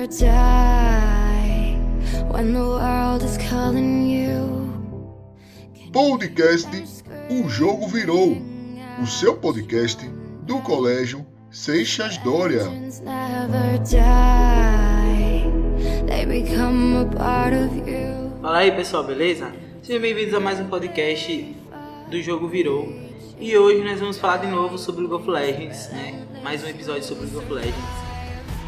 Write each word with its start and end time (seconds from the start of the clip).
never 0.00 0.06
die 0.18 1.76
when 2.30 2.52
the 2.52 2.60
world 2.60 3.22
is 3.22 3.36
calling 3.36 4.08
you. 4.08 4.70
Podcast 5.92 6.68
O 7.28 7.48
Jogo 7.48 7.86
Virou, 7.88 8.36
o 9.02 9.06
seu 9.06 9.36
podcast 9.36 10.08
do 10.42 10.60
Colégio 10.60 11.26
Seixas 11.50 12.16
Dória. 12.18 12.64
Fala 18.40 18.58
aí 18.58 18.72
pessoal, 18.72 19.04
beleza? 19.04 19.52
Sejam 19.82 20.00
bem-vindos 20.00 20.34
a 20.34 20.40
mais 20.40 20.60
um 20.60 20.68
podcast 20.68 21.56
do 22.10 22.22
Jogo 22.22 22.48
Virou. 22.48 22.88
E 23.38 23.56
hoje 23.56 23.82
nós 23.82 24.00
vamos 24.00 24.18
falar 24.18 24.38
de 24.38 24.46
novo 24.46 24.78
sobre 24.78 25.02
League 25.02 25.14
of 25.14 25.28
Legends, 25.28 25.90
né? 25.90 26.26
Mais 26.42 26.62
um 26.64 26.68
episódio 26.68 27.04
sobre 27.04 27.24
League 27.24 27.38
of 27.38 27.52
Legends. 27.52 27.99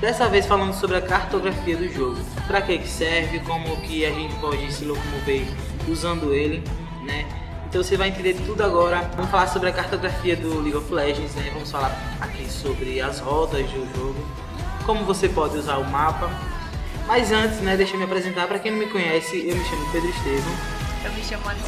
Dessa 0.02 0.28
vez 0.28 0.46
falando 0.46 0.74
sobre 0.74 0.96
a 0.96 1.00
cartografia 1.00 1.76
do 1.76 1.88
jogo. 1.88 2.18
Para 2.48 2.60
que 2.60 2.76
que 2.76 2.88
serve, 2.88 3.38
como 3.38 3.80
que 3.82 4.04
a 4.04 4.10
gente 4.10 4.34
pode 4.40 4.72
se 4.72 4.84
locomover 4.84 5.46
usando 5.88 6.34
ele, 6.34 6.60
né? 7.04 7.24
Então 7.68 7.84
você 7.84 7.96
vai 7.96 8.08
entender 8.08 8.34
tudo 8.44 8.64
agora. 8.64 9.08
Vamos 9.14 9.30
falar 9.30 9.46
sobre 9.46 9.68
a 9.68 9.72
cartografia 9.72 10.34
do 10.34 10.60
League 10.60 10.76
of 10.76 10.92
Legends, 10.92 11.36
né? 11.36 11.50
Vamos 11.54 11.70
falar 11.70 11.96
aqui 12.20 12.50
sobre 12.50 13.00
as 13.00 13.20
rotas 13.20 13.64
do 13.70 13.96
jogo, 13.96 14.26
como 14.84 15.04
você 15.04 15.28
pode 15.28 15.56
usar 15.56 15.76
o 15.76 15.84
mapa. 15.84 16.28
Mas 17.06 17.30
antes, 17.30 17.60
né, 17.60 17.76
deixa 17.76 17.92
eu 17.94 17.98
me 17.98 18.04
apresentar. 18.04 18.48
Para 18.48 18.58
quem 18.58 18.72
não 18.72 18.80
me 18.80 18.86
conhece, 18.86 19.48
eu 19.48 19.54
me 19.54 19.64
chamo 19.64 19.88
Pedro 19.92 20.10
Estevam. 20.10 20.52
Eu 21.04 21.12
me 21.12 21.22
chamo 21.22 21.48
Anne. 21.48 21.60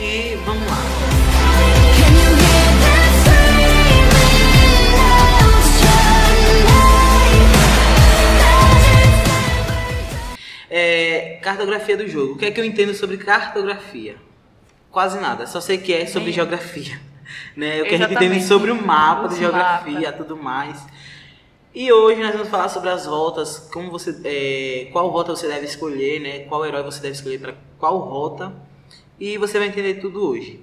E 0.00 0.34
vamos 0.44 0.66
lá. 0.66 1.39
É, 10.70 11.40
cartografia 11.42 11.96
do 11.96 12.08
jogo. 12.08 12.34
O 12.34 12.38
que 12.38 12.46
é 12.46 12.50
que 12.50 12.60
eu 12.60 12.64
entendo 12.64 12.94
sobre 12.94 13.16
cartografia? 13.18 14.16
Quase 14.90 15.20
nada. 15.20 15.46
Só 15.46 15.60
sei 15.60 15.78
que 15.78 15.92
é 15.92 16.06
sobre 16.06 16.30
eu. 16.30 16.34
geografia. 16.34 17.00
Né? 17.56 17.80
O 17.80 17.84
que 17.84 17.90
a 17.90 17.92
gente 17.92 17.94
Exatamente. 17.94 18.24
entende 18.24 18.44
sobre 18.44 18.70
o 18.72 18.82
mapa 18.82 19.28
de 19.28 19.38
geografia, 19.38 20.00
mapas. 20.00 20.16
tudo 20.16 20.36
mais. 20.36 20.84
E 21.72 21.92
hoje 21.92 22.20
nós 22.20 22.32
vamos 22.32 22.48
falar 22.48 22.68
sobre 22.68 22.90
as 22.90 23.06
rotas, 23.06 23.68
como 23.72 23.88
você, 23.88 24.20
é, 24.24 24.88
qual 24.90 25.08
rota 25.08 25.36
você 25.36 25.46
deve 25.46 25.64
escolher, 25.66 26.20
né? 26.20 26.40
Qual 26.40 26.66
herói 26.66 26.82
você 26.82 27.00
deve 27.00 27.14
escolher 27.14 27.38
para 27.38 27.54
qual 27.78 27.98
rota. 27.98 28.52
E 29.20 29.38
você 29.38 29.60
vai 29.60 29.68
entender 29.68 29.94
tudo 29.94 30.26
hoje. 30.26 30.60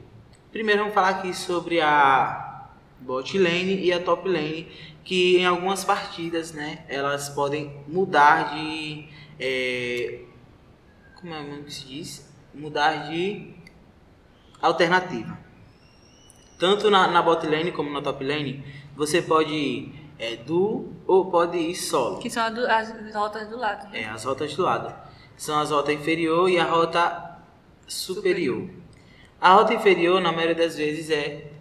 Primeiro 0.52 0.82
vamos 0.82 0.94
falar 0.94 1.10
aqui 1.10 1.34
sobre 1.34 1.80
a 1.80 2.68
bot 3.00 3.38
lane 3.38 3.80
e 3.80 3.94
a 3.94 4.02
top 4.02 4.28
lane, 4.28 4.68
que 5.04 5.38
em 5.38 5.46
algumas 5.46 5.86
partidas, 5.86 6.52
né, 6.52 6.80
elas 6.90 7.30
podem 7.30 7.72
mudar 7.88 8.56
de 8.56 9.08
é, 9.40 10.22
como 11.20 11.34
é 11.34 11.44
mesmo 11.44 11.64
que 11.64 11.74
se 11.74 11.86
diz? 11.88 12.34
Mudar 12.54 13.10
de 13.10 13.54
alternativa. 14.62 15.38
Tanto 16.60 16.90
na, 16.90 17.08
na 17.08 17.22
bot 17.22 17.46
lane 17.46 17.72
como 17.72 17.92
na 17.92 18.02
top 18.02 18.24
lane, 18.24 18.64
você 18.96 19.22
pode 19.22 19.54
ir 19.54 20.08
é, 20.18 20.36
duo 20.38 20.94
ou 21.06 21.30
pode 21.30 21.58
ir 21.58 21.76
solo. 21.76 22.18
Que 22.20 22.30
são 22.30 22.44
as 22.44 23.14
rotas 23.14 23.48
do 23.48 23.58
lado. 23.58 23.90
né? 23.92 24.02
É, 24.02 24.10
as 24.10 24.24
rotas 24.24 24.56
do 24.56 24.64
lado. 24.64 24.94
São 25.36 25.60
as 25.60 25.70
rotas 25.70 25.94
inferior 25.94 26.50
e 26.50 26.58
a 26.58 26.66
rota 26.66 27.38
superior. 27.88 28.68
A 29.40 29.54
rota 29.54 29.74
inferior, 29.74 30.20
na 30.20 30.32
maioria 30.32 30.56
das 30.56 30.76
vezes, 30.76 31.12
é, 31.12 31.52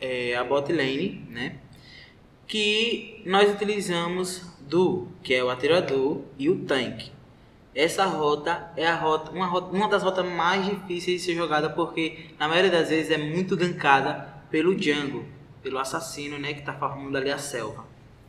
é 0.00 0.36
a 0.36 0.44
bot 0.44 0.70
lane, 0.70 1.26
né? 1.30 1.58
Que 2.46 3.22
nós 3.24 3.50
utilizamos 3.50 4.42
do, 4.60 5.08
que 5.22 5.34
é 5.34 5.44
o 5.44 5.50
atirador, 5.50 6.22
e 6.38 6.48
o 6.50 6.64
tanque. 6.64 7.11
Essa 7.74 8.04
rota 8.04 8.70
é 8.76 8.86
a 8.86 8.94
rota, 8.94 9.30
uma, 9.30 9.46
rota, 9.46 9.74
uma 9.74 9.88
das 9.88 10.02
rotas 10.02 10.26
mais 10.26 10.64
difíceis 10.66 11.20
de 11.20 11.26
ser 11.26 11.34
jogada 11.34 11.70
porque 11.70 12.26
na 12.38 12.46
maioria 12.46 12.70
das 12.70 12.90
vezes 12.90 13.10
é 13.10 13.16
muito 13.16 13.56
gankada 13.56 14.28
pelo 14.50 14.76
jungle, 14.78 15.24
pelo 15.62 15.78
assassino, 15.78 16.38
né, 16.38 16.52
que 16.52 16.62
tá 16.62 16.74
formando 16.74 17.16
ali 17.16 17.30
a 17.30 17.38
selva. 17.38 17.86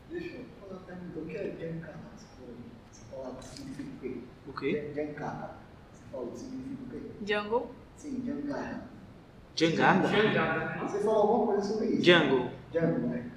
Deixa 0.10 0.38
eu 0.38 0.46
fazer 0.62 0.74
uma 0.74 0.80
pergunta. 0.82 1.20
O 1.20 1.26
que 1.26 1.36
é 1.36 1.56
Jankana? 1.60 2.00
Você 2.16 3.06
falou, 3.12 3.38
significa 3.42 3.84
o 3.84 4.00
quê? 4.00 4.18
O 4.48 4.54
quê? 4.54 4.92
Jankana. 4.96 5.50
Você 5.92 6.04
falou 6.10 6.28
que 6.28 6.40
significa 6.40 6.84
o 6.84 6.90
quê? 6.90 7.34
Jungle. 7.34 7.72
Sim, 7.98 8.24
Jankana. 8.26 8.94
Jangada? 9.56 10.08
Você 10.80 11.00
falou 11.00 11.22
alguma 11.22 11.46
coisa 11.54 11.68
sobre 11.68 11.88
isso? 11.88 12.04
Jungle. 12.04 12.50
Jungle, 12.74 13.08
né? 13.10 13.32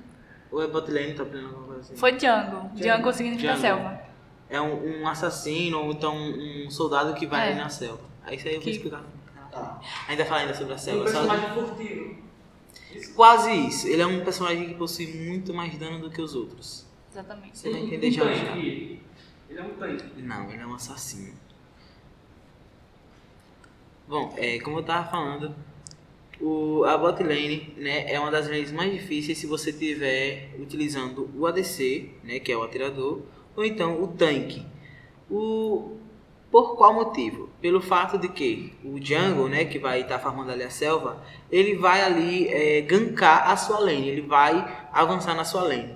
Ou 0.50 0.62
é 0.62 0.68
bot 0.68 0.90
lane, 0.90 1.14
top 1.14 1.34
lane, 1.34 1.46
alguma 1.46 1.66
coisa 1.66 1.80
assim? 1.80 1.96
Foi 1.96 2.12
Jungle. 2.18 2.70
Jungle 2.76 3.12
significa 3.12 3.56
Jungle. 3.56 3.60
selva. 3.60 4.05
É 4.48 4.60
um, 4.60 5.02
um 5.02 5.08
assassino 5.08 5.78
ou 5.80 5.90
então 5.92 6.16
um 6.16 6.70
soldado 6.70 7.14
que 7.14 7.26
vai 7.26 7.48
É. 7.48 7.50
ali 7.52 7.58
na 7.60 7.68
selva. 7.68 8.00
Aí 8.24 8.36
isso 8.36 8.46
aí 8.48 8.54
eu 8.54 8.60
vou 8.60 8.70
explicar. 8.70 9.02
Tá. 9.50 9.80
Ainda 10.08 10.24
falar 10.24 10.40
ainda 10.42 10.54
sobre 10.54 10.74
a 10.74 10.78
selva. 10.78 11.04
Um 11.04 11.06
só- 11.12 11.12
personagem 11.26 11.54
furtivo. 11.54 12.16
Quase 13.14 13.50
isso. 13.52 13.88
Ele 13.88 14.02
é 14.02 14.06
um 14.06 14.22
personagem 14.24 14.68
que 14.68 14.74
possui 14.74 15.06
muito 15.08 15.52
mais 15.52 15.76
dano 15.78 15.98
do 15.98 16.10
que 16.10 16.20
os 16.22 16.34
outros. 16.34 16.86
Exatamente. 17.10 17.58
Você 17.58 17.70
vai 17.70 17.80
Um 17.80 17.86
entender 17.86 18.10
já. 18.10 18.24
Ele 18.24 19.00
é 19.50 19.62
um 19.62 19.70
tanque. 19.70 20.22
Não, 20.22 20.50
ele 20.52 20.62
é 20.62 20.66
um 20.66 20.74
assassino. 20.74 21.32
Bom, 24.08 24.34
é, 24.36 24.58
como 24.60 24.78
eu 24.78 24.82
tava 24.84 25.08
falando, 25.10 25.54
o, 26.40 26.84
a 26.84 26.96
bot 26.96 27.20
lane 27.22 27.74
né, 27.76 28.10
é 28.12 28.20
uma 28.20 28.30
das 28.30 28.46
lanes 28.48 28.70
mais 28.70 28.92
difíceis 28.92 29.38
se 29.38 29.46
você 29.46 29.70
estiver 29.70 30.54
utilizando 30.60 31.28
o 31.34 31.46
ADC, 31.46 32.10
né, 32.22 32.38
que 32.38 32.52
é 32.52 32.56
o 32.56 32.62
atirador, 32.62 33.22
ou 33.56 33.64
então 33.64 34.02
o 34.02 34.08
tanque. 34.08 34.64
O, 35.30 35.96
por 36.50 36.76
qual 36.76 36.94
motivo? 36.94 37.48
Pelo 37.60 37.80
fato 37.80 38.16
de 38.18 38.28
que 38.28 38.72
o 38.84 38.98
jungle, 39.02 39.48
né, 39.48 39.64
que 39.64 39.78
vai 39.78 40.02
estar 40.02 40.18
farmando 40.18 40.52
ali 40.52 40.62
a 40.62 40.70
selva, 40.70 41.22
ele 41.50 41.74
vai 41.76 42.02
ali 42.02 42.48
é, 42.48 42.80
gankar 42.82 43.50
a 43.50 43.56
sua 43.56 43.78
lane, 43.80 44.08
ele 44.08 44.22
vai 44.22 44.86
avançar 44.92 45.34
na 45.34 45.44
sua 45.44 45.62
lane. 45.62 45.94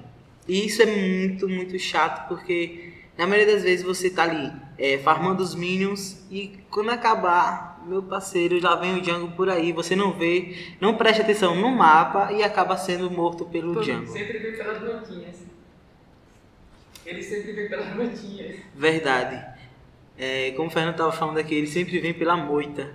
E 0.48 0.66
isso 0.66 0.82
é 0.82 0.86
muito, 0.86 1.48
muito 1.48 1.78
chato 1.78 2.26
porque 2.28 2.92
na 3.16 3.26
maioria 3.26 3.54
das 3.54 3.62
vezes 3.62 3.84
você 3.84 4.10
tá 4.10 4.24
ali 4.24 4.50
é, 4.78 4.98
farmando 4.98 5.42
os 5.42 5.54
minions 5.54 6.26
e 6.30 6.58
quando 6.70 6.90
acabar, 6.90 7.80
meu 7.86 8.02
parceiro, 8.02 8.58
já 8.60 8.74
vem 8.74 8.98
o 8.98 9.04
jungle 9.04 9.30
por 9.36 9.48
aí, 9.48 9.72
você 9.72 9.94
não 9.94 10.12
vê, 10.12 10.74
não 10.80 10.96
presta 10.96 11.22
atenção 11.22 11.54
no 11.54 11.70
mapa 11.70 12.32
e 12.32 12.42
acaba 12.42 12.76
sendo 12.76 13.10
morto 13.10 13.44
pelo 13.44 13.74
Por- 13.74 13.84
jungle. 13.84 14.08
Sempre 14.08 14.38
pelas 14.38 14.78
gotinhas. 14.80 15.49
Ele 17.06 17.22
sempre 17.22 17.52
vem 17.52 17.68
pelas 17.68 17.86
gotinhas. 17.94 18.56
Verdade. 18.74 19.44
É, 20.18 20.50
como 20.52 20.68
o 20.68 20.70
Fernando 20.70 20.96
tava 20.96 21.12
falando 21.12 21.38
aqui, 21.38 21.54
ele 21.54 21.66
sempre 21.66 21.98
vem 21.98 22.12
pela 22.12 22.36
moita. 22.36 22.92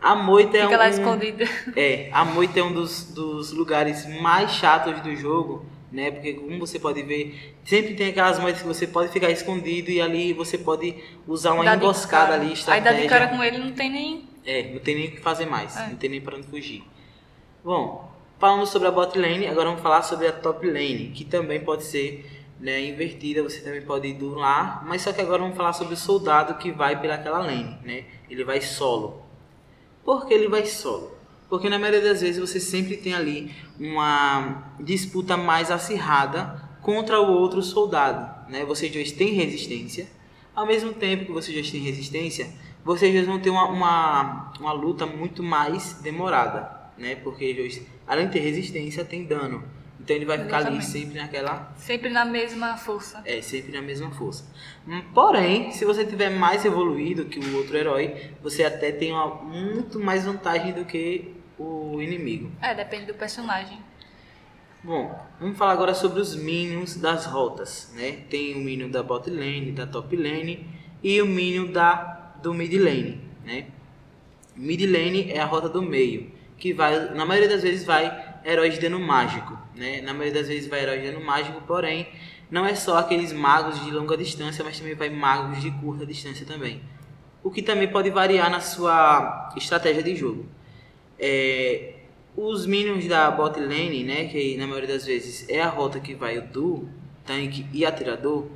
A 0.00 0.14
moita 0.14 0.56
é 0.56 0.62
Fica 0.62 0.74
um, 0.74 0.78
lá 0.78 0.88
escondida. 0.88 1.44
É, 1.76 2.08
a 2.12 2.24
moita 2.24 2.58
é 2.58 2.62
um 2.62 2.72
dos, 2.72 3.04
dos 3.12 3.52
lugares 3.52 4.06
mais 4.20 4.52
chatos 4.52 5.00
do 5.00 5.14
jogo, 5.14 5.64
né? 5.92 6.10
Porque 6.10 6.34
como 6.34 6.58
você 6.58 6.78
pode 6.78 7.02
ver, 7.02 7.54
sempre 7.64 7.94
tem 7.94 8.08
aquelas 8.08 8.38
moitas 8.38 8.62
que 8.62 8.68
você 8.68 8.86
pode 8.86 9.10
ficar 9.12 9.30
escondido 9.30 9.90
e 9.90 10.00
ali 10.00 10.32
você 10.32 10.56
pode 10.56 10.96
usar 11.26 11.52
uma 11.52 11.64
Dá 11.64 11.76
emboscada 11.76 12.34
ali, 12.34 12.46
Aí 12.46 12.52
estratégia. 12.54 12.92
dá 12.92 12.98
de 13.00 13.08
cara 13.08 13.28
com 13.28 13.42
ele, 13.44 13.58
não 13.58 13.72
tem 13.72 13.90
nem. 13.90 14.24
É, 14.44 14.72
não 14.72 14.80
tem 14.80 14.94
nem 14.94 15.08
o 15.08 15.10
que 15.12 15.20
fazer 15.20 15.44
mais, 15.46 15.76
É. 15.76 15.88
não 15.88 15.96
tem 15.96 16.08
nem 16.10 16.20
para 16.20 16.36
onde 16.36 16.46
fugir. 16.46 16.82
Bom, 17.62 18.10
falando 18.38 18.64
sobre 18.66 18.88
a 18.88 18.90
bot 18.90 19.18
lane, 19.18 19.46
agora 19.46 19.66
vamos 19.68 19.82
falar 19.82 20.00
sobre 20.02 20.26
a 20.26 20.32
top 20.32 20.66
lane, 20.66 21.12
que 21.14 21.26
também 21.26 21.60
pode 21.60 21.84
ser 21.84 22.24
né, 22.60 22.84
invertida, 22.84 23.42
você 23.42 23.60
também 23.60 23.80
pode 23.80 24.06
ir 24.06 24.14
do 24.14 24.34
lá, 24.34 24.84
mas 24.86 25.02
só 25.02 25.12
que 25.12 25.20
agora 25.20 25.42
vamos 25.42 25.56
falar 25.56 25.72
sobre 25.72 25.94
o 25.94 25.96
soldado 25.96 26.54
que 26.58 26.70
vai 26.70 27.00
pelaquela 27.00 27.38
lane, 27.38 27.78
né? 27.82 28.04
Ele 28.28 28.44
vai 28.44 28.60
solo. 28.60 29.22
Por 30.04 30.26
que 30.26 30.34
ele 30.34 30.48
vai 30.48 30.66
solo? 30.66 31.16
Porque 31.48 31.68
na 31.70 31.78
maioria 31.78 32.02
das 32.02 32.20
vezes 32.20 32.38
você 32.38 32.60
sempre 32.60 32.98
tem 32.98 33.14
ali 33.14 33.50
uma 33.78 34.74
disputa 34.78 35.36
mais 35.36 35.70
acirrada 35.70 36.68
contra 36.82 37.18
o 37.18 37.32
outro 37.32 37.62
soldado, 37.62 38.50
né? 38.50 38.64
Vocês 38.64 38.92
dois 38.92 39.10
têm 39.10 39.32
resistência, 39.32 40.06
ao 40.54 40.66
mesmo 40.66 40.92
tempo 40.92 41.24
que 41.24 41.32
vocês 41.32 41.54
dois 41.54 41.70
têm 41.70 41.80
resistência, 41.80 42.52
vocês 42.84 43.12
dois 43.12 43.26
vão 43.26 43.40
ter 43.40 43.48
uma, 43.48 43.64
uma, 43.64 44.52
uma 44.60 44.72
luta 44.72 45.06
muito 45.06 45.42
mais 45.42 45.94
demorada, 46.02 46.70
né? 46.98 47.14
Porque 47.16 47.80
além 48.06 48.26
de 48.26 48.32
ter 48.32 48.40
resistência, 48.40 49.02
tem 49.02 49.24
dano. 49.24 49.64
Então 50.02 50.16
ele 50.16 50.24
vai 50.24 50.38
ficar 50.38 50.66
ali 50.66 50.82
sempre 50.82 51.18
naquela 51.18 51.72
Sempre 51.76 52.08
na 52.08 52.24
mesma 52.24 52.76
força. 52.76 53.20
é, 53.24 53.42
sempre 53.42 53.70
na 53.70 53.82
mesma 53.82 54.10
força. 54.10 54.44
Hum, 54.88 55.02
Porém, 55.14 55.70
se 55.72 55.84
você 55.84 56.04
tiver 56.06 56.30
mais 56.30 56.64
evoluído 56.64 57.26
que 57.26 57.38
o 57.38 57.56
outro 57.58 57.76
herói, 57.76 58.30
você 58.42 58.64
até 58.64 58.90
tem 58.92 59.12
uma 59.12 59.26
muito 59.42 60.00
mais 60.00 60.24
vantagem 60.24 60.72
do 60.72 60.84
que 60.86 61.34
o 61.58 62.00
inimigo. 62.00 62.50
É, 62.62 62.74
depende 62.74 63.06
do 63.06 63.14
personagem. 63.14 63.78
Bom, 64.82 65.14
vamos 65.38 65.58
falar 65.58 65.72
agora 65.72 65.92
sobre 65.92 66.20
os 66.20 66.34
minions 66.34 66.96
das 66.96 67.26
rotas, 67.26 67.92
né? 67.94 68.12
Tem 68.30 68.54
o 68.54 68.58
minion 68.58 68.88
da 68.88 69.02
bot 69.02 69.28
lane, 69.28 69.72
da 69.72 69.86
top 69.86 70.16
lane 70.16 70.66
e 71.02 71.20
o 71.20 71.26
minion 71.26 71.66
da 71.70 72.32
do 72.42 72.54
mid 72.54 72.72
lane, 72.72 73.20
né? 73.44 73.66
Mid 74.56 74.80
lane 74.90 75.30
é 75.30 75.38
a 75.38 75.44
rota 75.44 75.68
do 75.68 75.82
meio, 75.82 76.30
que 76.56 76.72
vai, 76.72 77.12
na 77.14 77.26
maioria 77.26 77.50
das 77.50 77.62
vezes 77.62 77.84
vai 77.84 78.29
heróis 78.44 78.74
de 78.74 78.80
dano 78.80 78.98
mágico, 78.98 79.56
né? 79.74 80.00
Na 80.00 80.12
maioria 80.12 80.40
das 80.40 80.48
vezes 80.48 80.68
vai 80.68 80.82
heróis 80.82 81.02
de 81.02 81.10
dano 81.10 81.24
mágico, 81.24 81.60
porém 81.66 82.08
não 82.50 82.66
é 82.66 82.74
só 82.74 82.98
aqueles 82.98 83.32
magos 83.32 83.82
de 83.84 83.90
longa 83.90 84.16
distância, 84.16 84.64
mas 84.64 84.78
também 84.78 84.94
vai 84.94 85.08
magos 85.08 85.60
de 85.60 85.70
curta 85.70 86.04
distância 86.04 86.44
também. 86.44 86.82
O 87.42 87.50
que 87.50 87.62
também 87.62 87.88
pode 87.88 88.10
variar 88.10 88.50
na 88.50 88.60
sua 88.60 89.52
estratégia 89.56 90.02
de 90.02 90.14
jogo. 90.16 90.46
É, 91.18 91.94
os 92.36 92.66
minions 92.66 93.06
da 93.06 93.30
bot 93.30 93.58
lane, 93.58 94.04
né, 94.04 94.26
que 94.26 94.56
na 94.56 94.66
maioria 94.66 94.88
das 94.88 95.04
vezes 95.04 95.48
é 95.48 95.60
a 95.60 95.68
rota 95.68 96.00
que 96.00 96.14
vai 96.14 96.38
o 96.38 96.42
duo, 96.42 96.88
tanque 97.24 97.66
e 97.72 97.84
atirador, 97.84 98.46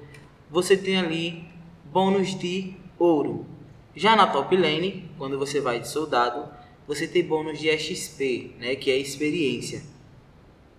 você 0.50 0.76
tem 0.76 0.98
ali 0.98 1.44
bônus 1.84 2.38
de 2.38 2.74
ouro. 2.98 3.46
Já 3.94 4.16
na 4.16 4.26
top 4.26 4.56
lane, 4.56 5.08
quando 5.16 5.38
você 5.38 5.60
vai 5.60 5.78
de 5.78 5.88
soldado, 5.88 6.48
você 6.86 7.06
tem 7.08 7.24
bônus 7.24 7.58
de 7.58 7.76
XP, 7.76 8.52
né, 8.58 8.76
que 8.76 8.90
é 8.90 8.96
experiência. 8.96 9.82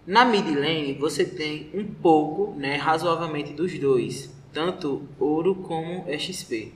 Na 0.06 0.24
mid 0.24 0.48
lane 0.48 0.94
você 0.94 1.26
tem 1.26 1.70
um 1.74 1.86
pouco, 1.86 2.54
né, 2.58 2.76
razoavelmente 2.76 3.54
dos 3.54 3.78
dois, 3.80 4.30
tanto 4.54 5.08
ouro 5.20 5.56
como 5.56 6.06
XP. 6.18 6.72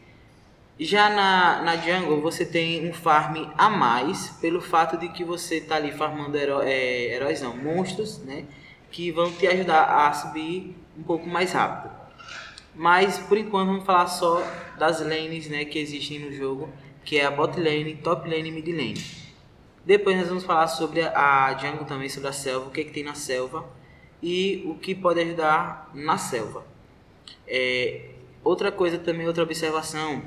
Já 0.79 1.09
na, 1.09 1.61
na 1.61 1.75
jungle 1.75 2.21
você 2.21 2.45
tem 2.45 2.89
um 2.89 2.93
farm 2.93 3.51
a 3.57 3.69
mais 3.69 4.29
pelo 4.41 4.61
fato 4.61 4.97
de 4.97 5.09
que 5.09 5.23
você 5.23 5.55
está 5.55 5.75
ali 5.75 5.91
farmando 5.91 6.37
heró 6.37 6.61
é, 6.63 7.13
heróis 7.13 7.41
não, 7.41 7.55
monstros, 7.55 8.19
né, 8.19 8.45
que 8.89 9.11
vão 9.11 9.31
te 9.31 9.45
ajudar 9.45 10.07
a 10.07 10.13
subir 10.13 10.75
um 10.97 11.03
pouco 11.03 11.27
mais 11.29 11.51
rápido. 11.51 11.93
Mas 12.73 13.19
por 13.19 13.37
enquanto 13.37 13.67
vamos 13.67 13.85
falar 13.85 14.07
só 14.07 14.41
das 14.77 15.01
lanes, 15.01 15.47
né, 15.49 15.65
que 15.65 15.77
existem 15.77 16.19
no 16.19 16.31
jogo, 16.31 16.69
que 17.09 17.17
é 17.17 17.25
a 17.25 17.31
bot 17.31 17.59
lane, 17.59 17.95
top 17.95 18.29
lane 18.29 18.49
e 18.49 18.51
mid 18.51 18.67
lane. 18.67 19.03
Depois 19.83 20.15
nós 20.15 20.27
vamos 20.27 20.43
falar 20.43 20.67
sobre 20.67 21.01
a 21.01 21.57
jungle 21.57 21.83
também, 21.83 22.07
sobre 22.07 22.29
a 22.29 22.31
selva, 22.31 22.67
o 22.67 22.69
que, 22.69 22.81
é 22.81 22.83
que 22.83 22.91
tem 22.91 23.03
na 23.03 23.15
selva 23.15 23.67
e 24.21 24.61
o 24.67 24.75
que 24.75 24.93
pode 24.93 25.19
ajudar 25.19 25.89
na 25.95 26.19
selva. 26.19 26.63
É, 27.47 28.11
outra 28.43 28.71
coisa 28.71 28.99
também, 28.99 29.25
outra 29.25 29.41
observação, 29.41 30.21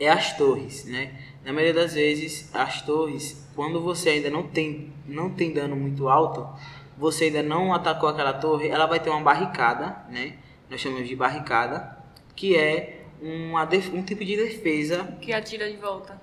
é 0.00 0.08
as 0.08 0.34
torres, 0.34 0.86
né? 0.86 1.14
Na 1.44 1.52
maioria 1.52 1.74
das 1.74 1.92
vezes, 1.92 2.48
as 2.54 2.80
torres, 2.80 3.46
quando 3.54 3.78
você 3.82 4.08
ainda 4.08 4.30
não 4.30 4.44
tem, 4.44 4.94
não 5.06 5.28
tem 5.28 5.52
dano 5.52 5.76
muito 5.76 6.08
alto, 6.08 6.48
você 6.96 7.24
ainda 7.24 7.42
não 7.42 7.74
atacou 7.74 8.08
aquela 8.08 8.32
torre, 8.32 8.70
ela 8.70 8.86
vai 8.86 8.98
ter 8.98 9.10
uma 9.10 9.20
barricada, 9.20 10.06
né? 10.08 10.38
Nós 10.70 10.80
chamamos 10.80 11.06
de 11.06 11.14
barricada, 11.14 11.98
que 12.34 12.56
é 12.56 12.95
uma, 13.20 13.64
um 13.92 14.02
tipo 14.02 14.24
de 14.24 14.36
defesa. 14.36 15.16
Que 15.20 15.32
atira 15.32 15.70
de 15.70 15.76
volta. 15.76 16.20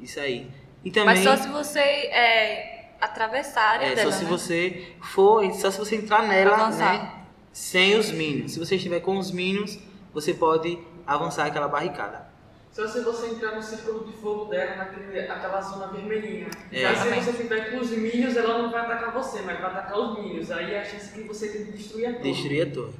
Isso 0.00 0.20
aí. 0.20 0.50
E 0.84 0.90
também, 0.90 1.16
Mas 1.16 1.24
só 1.24 1.36
se 1.36 1.48
você 1.48 1.80
é, 1.80 2.92
atravessar 3.00 3.60
a 3.60 3.70
área 3.70 3.86
é, 3.86 3.94
dela, 3.94 4.12
só 4.12 4.18
se 4.18 4.24
né? 4.24 4.30
você 4.30 4.86
for, 5.00 5.52
só 5.54 5.70
se 5.70 5.78
você 5.78 5.96
entrar 5.96 6.22
nela, 6.26 6.70
né? 6.70 7.12
Sem 7.52 7.96
os 7.96 8.10
minions. 8.10 8.52
Se 8.52 8.58
você 8.58 8.76
estiver 8.76 9.00
com 9.00 9.16
os 9.18 9.30
minions, 9.30 9.78
você 10.12 10.34
pode 10.34 10.78
avançar 11.06 11.46
aquela 11.46 11.68
barricada. 11.68 12.26
Só 12.76 12.86
se 12.86 13.00
você 13.00 13.28
entrar 13.28 13.56
no 13.56 13.62
círculo 13.62 14.04
de 14.04 14.12
fogo 14.12 14.44
dela, 14.44 14.76
naquele, 14.76 15.18
aquela 15.18 15.62
zona 15.62 15.86
vermelhinha. 15.86 16.48
É. 16.70 16.82
Já 16.82 16.88
se 16.94 17.08
Exatamente. 17.08 17.24
você 17.24 17.42
tiver 17.42 17.70
com 17.70 17.78
os 17.78 17.90
minions, 17.90 18.36
ela 18.36 18.58
não 18.58 18.70
vai 18.70 18.82
atacar 18.82 19.14
você, 19.14 19.40
mas 19.40 19.58
vai 19.58 19.70
atacar 19.70 19.98
os 19.98 20.18
minions. 20.18 20.50
Aí 20.50 20.76
a 20.76 20.84
chance 20.84 21.10
que 21.10 21.22
você 21.22 21.48
tem 21.48 21.64
de 21.64 21.72
destruir 21.72 22.08
a 22.08 22.12
torre. 22.12 22.32
Destruir 22.32 22.68
a 22.68 22.70
torre. 22.70 22.94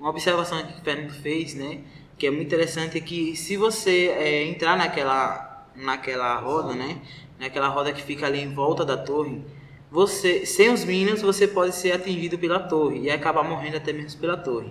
Uma 0.00 0.10
observação 0.10 0.66
que 0.66 0.80
o 0.80 0.82
Fernando 0.82 1.12
fez, 1.12 1.54
né? 1.54 1.82
Que 2.20 2.26
é 2.26 2.30
muito 2.30 2.48
interessante 2.48 2.98
é 2.98 3.00
que 3.00 3.34
se 3.34 3.56
você 3.56 4.08
é, 4.08 4.44
entrar 4.44 4.76
naquela, 4.76 5.66
naquela 5.74 6.36
roda, 6.38 6.74
né? 6.74 7.00
Naquela 7.38 7.68
roda 7.68 7.94
que 7.94 8.02
fica 8.02 8.26
ali 8.26 8.40
em 8.40 8.52
volta 8.52 8.84
da 8.84 8.94
torre, 8.94 9.42
você, 9.90 10.44
sem 10.44 10.70
os 10.70 10.84
minions, 10.84 11.22
você 11.22 11.48
pode 11.48 11.74
ser 11.74 11.92
atingido 11.92 12.38
pela 12.38 12.60
torre 12.60 13.00
e 13.00 13.10
acabar 13.10 13.42
morrendo 13.42 13.78
até 13.78 13.90
mesmo 13.90 14.20
pela 14.20 14.36
torre. 14.36 14.70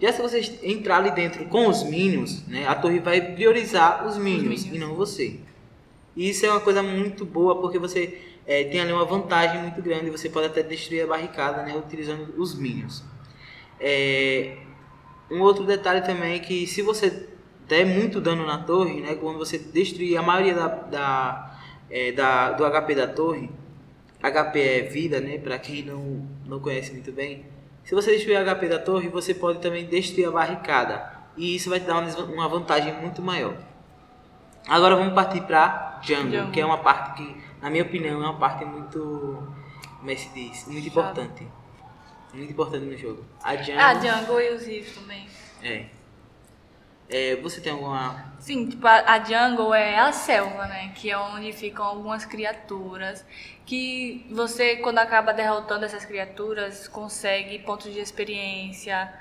Já 0.00 0.10
se 0.10 0.22
você 0.22 0.58
entrar 0.62 0.96
ali 0.96 1.10
dentro 1.10 1.44
com 1.44 1.68
os 1.68 1.84
minions, 1.84 2.46
né? 2.46 2.66
A 2.66 2.74
torre 2.74 2.98
vai 2.98 3.20
priorizar 3.20 4.06
os 4.06 4.16
minions, 4.16 4.64
minions. 4.64 4.74
e 4.74 4.78
não 4.78 4.94
você. 4.94 5.38
E 6.16 6.30
isso 6.30 6.46
é 6.46 6.50
uma 6.50 6.60
coisa 6.60 6.82
muito 6.82 7.26
boa 7.26 7.60
porque 7.60 7.78
você 7.78 8.18
é, 8.46 8.64
tem 8.64 8.80
ali 8.80 8.92
uma 8.92 9.04
vantagem 9.04 9.60
muito 9.60 9.82
grande. 9.82 10.08
Você 10.08 10.30
pode 10.30 10.46
até 10.46 10.62
destruir 10.62 11.02
a 11.02 11.06
barricada, 11.06 11.62
né? 11.62 11.76
Utilizando 11.76 12.32
os 12.38 12.54
minions. 12.54 13.04
É, 13.78 14.56
um 15.30 15.40
outro 15.42 15.64
detalhe 15.64 16.02
também 16.02 16.34
é 16.34 16.38
que 16.38 16.66
se 16.66 16.82
você 16.82 17.28
der 17.68 17.84
muito 17.84 18.20
dano 18.20 18.46
na 18.46 18.58
torre, 18.58 19.00
né, 19.00 19.14
quando 19.16 19.38
você 19.38 19.58
destruir 19.58 20.16
a 20.16 20.22
maioria 20.22 20.54
da, 20.54 20.68
da, 20.68 21.58
é, 21.90 22.12
da- 22.12 22.52
do 22.52 22.64
HP 22.64 22.94
da 22.94 23.06
torre, 23.08 23.50
HP 24.22 24.60
é 24.60 24.82
vida, 24.82 25.20
né, 25.20 25.38
para 25.38 25.58
quem 25.58 25.82
não, 25.82 26.26
não 26.46 26.60
conhece 26.60 26.92
muito 26.92 27.10
bem. 27.12 27.44
Se 27.84 27.94
você 27.94 28.12
destruir 28.12 28.38
o 28.40 28.44
HP 28.44 28.68
da 28.68 28.78
torre, 28.78 29.08
você 29.08 29.34
pode 29.34 29.60
também 29.60 29.84
destruir 29.86 30.26
a 30.28 30.30
barricada. 30.30 31.12
E 31.36 31.54
isso 31.54 31.68
vai 31.70 31.78
te 31.80 31.86
dar 31.86 31.98
uma, 31.98 32.48
vantagem 32.48 32.92
muito 32.94 33.20
maior. 33.20 33.54
Agora 34.68 34.96
vamos 34.96 35.12
partir 35.14 35.42
para 35.42 36.00
jungle, 36.02 36.32
Jungle. 36.32 36.50
que 36.52 36.60
é 36.60 36.66
uma 36.66 36.78
parte 36.78 37.22
que, 37.22 37.36
na 37.62 37.70
minha 37.70 37.84
opinião, 37.84 38.14
é 38.22 38.24
uma 38.26 38.38
parte 38.38 38.64
muito, 38.64 39.42
como 39.98 40.10
é 40.10 40.14
que 40.14 40.20
se 40.22 40.28
diz, 40.34 40.66
muito 40.66 40.88
importante. 40.88 41.46
Muito 42.36 42.52
importante 42.52 42.84
no 42.84 42.96
jogo. 42.96 43.24
A 43.42 43.56
jungle, 43.56 43.80
Ah, 43.80 43.94
Jungle 43.94 44.40
e 44.40 44.50
os 44.54 44.66
rios 44.66 44.94
também. 44.94 45.26
é. 45.62 45.86
É, 47.08 47.36
você 47.36 47.60
tem 47.60 47.70
alguma 47.72 48.34
Sim, 48.40 48.68
tipo, 48.68 48.84
a, 48.84 48.94
a 49.12 49.22
jungle 49.24 49.72
é 49.72 49.96
a 49.96 50.10
selva, 50.10 50.66
né? 50.66 50.92
Que 50.96 51.08
é 51.10 51.16
onde 51.16 51.52
ficam 51.52 51.84
algumas 51.84 52.24
criaturas 52.24 53.24
que 53.64 54.26
você, 54.30 54.76
quando 54.76 54.98
acaba 54.98 55.32
derrotando 55.32 55.84
essas 55.84 56.04
criaturas, 56.04 56.88
consegue 56.88 57.60
pontos 57.60 57.92
de 57.92 58.00
experiência, 58.00 59.12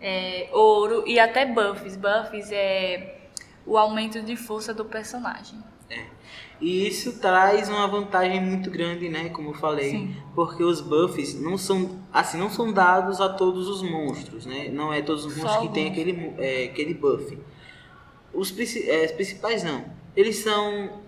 é, 0.00 0.48
ouro 0.52 1.04
e 1.06 1.20
até 1.20 1.44
buffs. 1.44 1.96
Buffs 1.96 2.50
é 2.50 3.18
o 3.66 3.76
aumento 3.76 4.22
de 4.22 4.36
força 4.36 4.72
do 4.72 4.86
personagem. 4.86 5.62
E 6.64 6.88
isso 6.88 7.18
traz 7.18 7.68
uma 7.68 7.86
vantagem 7.86 8.40
muito 8.40 8.70
grande, 8.70 9.06
né? 9.10 9.28
Como 9.28 9.50
eu 9.50 9.54
falei, 9.54 9.90
Sim. 9.90 10.16
porque 10.34 10.64
os 10.64 10.80
buffs 10.80 11.38
não 11.38 11.58
são 11.58 12.00
assim, 12.10 12.38
não 12.38 12.48
são 12.48 12.72
dados 12.72 13.20
a 13.20 13.28
todos 13.28 13.68
os 13.68 13.82
monstros, 13.82 14.46
né? 14.46 14.70
Não 14.72 14.90
é 14.90 15.02
todos 15.02 15.26
os 15.26 15.34
Só 15.34 15.42
monstros 15.42 15.68
que 15.68 15.74
tem 15.74 15.88
alguns. 15.88 16.00
aquele, 16.00 16.34
é, 16.38 16.64
aquele 16.64 16.94
buff. 16.94 17.38
Os, 18.32 18.50
é, 18.88 19.08
principais 19.08 19.62
não. 19.62 19.84
Eles 20.16 20.36
são 20.36 21.02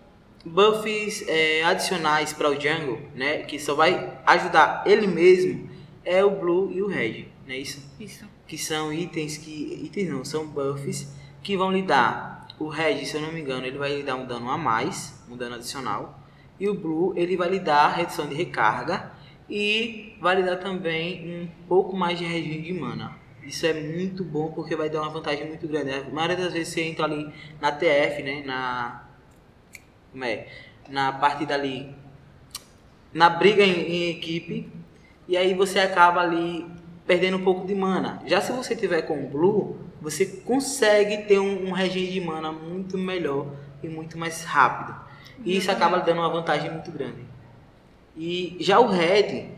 buffs 0.44 1.24
é, 1.26 1.64
adicionais 1.64 2.34
para 2.34 2.50
o 2.50 2.60
jungle, 2.60 3.00
né? 3.14 3.38
Que 3.38 3.58
só 3.58 3.74
vai 3.74 4.20
ajudar 4.26 4.82
ele 4.84 5.06
mesmo. 5.06 5.70
É 6.04 6.22
o 6.22 6.32
blue 6.32 6.70
e 6.70 6.82
o 6.82 6.86
red, 6.86 7.28
né? 7.46 7.56
Isso 7.56 7.82
Isso. 7.98 8.26
que 8.46 8.58
são 8.58 8.92
itens 8.92 9.38
que. 9.38 9.80
itens 9.82 10.10
não, 10.10 10.22
são 10.22 10.46
buffs 10.46 11.10
que 11.42 11.56
vão 11.56 11.72
lhe 11.72 11.80
dar. 11.80 12.35
O 12.58 12.68
red, 12.68 13.04
se 13.04 13.16
eu 13.16 13.20
não 13.20 13.32
me 13.32 13.40
engano, 13.40 13.66
ele 13.66 13.76
vai 13.76 13.96
lhe 13.96 14.02
dar 14.02 14.16
um 14.16 14.26
dano 14.26 14.50
a 14.50 14.56
mais, 14.56 15.22
um 15.30 15.36
dano 15.36 15.56
adicional. 15.56 16.18
E 16.58 16.68
o 16.68 16.74
blue, 16.74 17.12
ele 17.16 17.36
vai 17.36 17.50
lhe 17.50 17.60
dar 17.60 17.88
redução 17.88 18.26
de 18.26 18.34
recarga 18.34 19.12
e 19.48 20.16
vai 20.20 20.36
lhe 20.36 20.42
dar 20.42 20.56
também 20.56 21.42
um 21.42 21.48
pouco 21.68 21.94
mais 21.94 22.18
de 22.18 22.24
regime 22.24 22.62
de 22.62 22.72
mana. 22.72 23.16
Isso 23.42 23.64
é 23.64 23.74
muito 23.74 24.24
bom 24.24 24.50
porque 24.50 24.74
vai 24.74 24.90
dar 24.90 25.02
uma 25.02 25.10
vantagem 25.10 25.46
muito 25.46 25.68
grande. 25.68 25.90
A 25.92 26.10
maioria 26.10 26.36
das 26.36 26.52
vezes 26.52 26.72
você 26.72 26.82
entra 26.82 27.04
ali 27.04 27.32
na 27.60 27.70
TF, 27.70 28.22
né? 28.22 28.42
Na. 28.44 29.04
Como 30.10 30.24
é? 30.24 30.48
Na 30.88 31.12
partida 31.12 31.54
ali. 31.54 31.94
Na 33.12 33.30
briga 33.30 33.62
em, 33.62 33.82
em 33.82 34.10
equipe. 34.10 34.68
E 35.28 35.36
aí 35.36 35.54
você 35.54 35.78
acaba 35.78 36.20
ali 36.20 36.66
perdendo 37.06 37.36
um 37.36 37.44
pouco 37.44 37.66
de 37.66 37.74
mana. 37.74 38.20
Já 38.26 38.40
se 38.40 38.50
você 38.50 38.74
tiver 38.74 39.02
com 39.02 39.24
o 39.24 39.28
Blue, 39.28 39.85
você 40.00 40.26
consegue 40.26 41.24
ter 41.24 41.38
um, 41.38 41.68
um 41.68 41.72
regime 41.72 42.08
de 42.08 42.20
mana 42.20 42.52
muito 42.52 42.98
melhor 42.98 43.46
e 43.82 43.88
muito 43.88 44.18
mais 44.18 44.44
rápido. 44.44 45.06
E 45.44 45.56
isso 45.56 45.70
acaba 45.70 45.98
dando 45.98 46.18
uma 46.18 46.28
vantagem 46.28 46.70
muito 46.70 46.90
grande. 46.90 47.24
E 48.16 48.56
já 48.60 48.78
o 48.80 48.86
Red. 48.86 49.54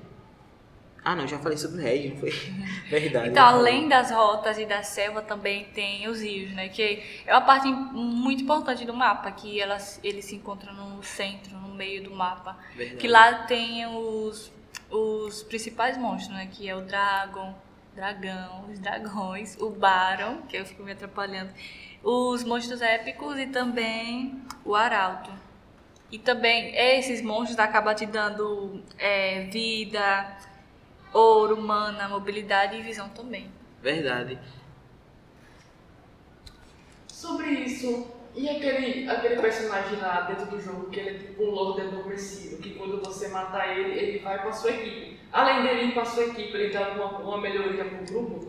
Ah 1.04 1.14
não, 1.14 1.26
já 1.26 1.38
falei 1.38 1.56
sobre 1.56 1.80
o 1.80 1.82
Red, 1.82 2.10
não 2.10 2.16
foi? 2.16 2.30
Verdade. 2.90 3.28
Então, 3.28 3.46
além 3.46 3.88
das 3.88 4.10
rotas 4.10 4.58
e 4.58 4.66
da 4.66 4.82
selva, 4.82 5.22
também 5.22 5.64
tem 5.66 6.08
os 6.08 6.20
rios, 6.20 6.50
né? 6.52 6.68
Que 6.68 7.02
é 7.24 7.32
uma 7.32 7.40
parte 7.40 7.68
muito 7.68 8.42
importante 8.42 8.84
do 8.84 8.92
mapa, 8.92 9.30
que 9.30 9.60
elas, 9.60 10.00
eles 10.02 10.24
se 10.24 10.34
encontram 10.34 10.74
no 10.74 11.02
centro, 11.02 11.56
no 11.56 11.68
meio 11.68 12.02
do 12.02 12.10
mapa. 12.10 12.58
Verdade. 12.76 13.00
Que 13.00 13.08
lá 13.08 13.44
tem 13.44 13.86
os, 13.86 14.52
os 14.90 15.42
principais 15.44 15.96
monstros, 15.96 16.36
né? 16.36 16.48
Que 16.50 16.68
é 16.68 16.74
o 16.74 16.82
Dragon, 16.82 17.54
Dragão, 17.98 18.64
os 18.70 18.78
dragões, 18.78 19.56
o 19.60 19.70
Baron, 19.70 20.42
que 20.42 20.56
eu 20.56 20.64
fico 20.64 20.84
me 20.84 20.92
atrapalhando, 20.92 21.52
os 22.00 22.44
monstros 22.44 22.80
épicos 22.80 23.36
e 23.36 23.46
também 23.48 24.40
o 24.64 24.76
Arauto. 24.76 25.32
E 26.08 26.16
também 26.16 26.76
esses 26.76 27.20
monstros 27.20 27.58
acabam 27.58 27.92
te 27.96 28.06
dando 28.06 28.80
é, 28.96 29.48
vida, 29.50 30.38
ouro, 31.12 31.60
mana, 31.60 32.08
mobilidade 32.08 32.76
e 32.76 32.82
visão 32.82 33.08
também. 33.08 33.50
Verdade. 33.82 34.38
Sobre 37.08 37.50
isso, 37.50 38.06
e 38.32 38.48
aquele, 38.48 39.10
aquele 39.10 39.40
personagem 39.40 39.98
lá 39.98 40.20
dentro 40.20 40.46
do 40.46 40.60
jogo 40.60 40.88
que 40.88 41.00
ele 41.00 41.10
é 41.10 41.18
tipo 41.18 41.42
um 41.42 41.50
Lord 41.50 41.80
adormecido, 41.80 42.62
que 42.62 42.74
quando 42.74 43.04
você 43.04 43.26
matar 43.26 43.76
ele, 43.76 43.98
ele 43.98 44.18
vai 44.20 44.40
pra 44.40 44.52
sua 44.52 44.70
equipe. 44.70 45.17
Além 45.32 45.62
dele 45.62 45.82
ir 45.88 45.92
pra 45.92 46.04
sua 46.04 46.24
equipe, 46.24 46.54
ele 46.56 46.72
dá 46.72 46.88
uma, 46.90 47.18
uma 47.18 47.40
melhoria 47.40 47.84
pro 47.84 48.04
grupo. 48.04 48.48